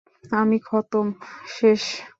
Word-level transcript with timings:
আমি 0.31 0.57
খতম, 0.59 1.07
শেষ। 1.49 1.81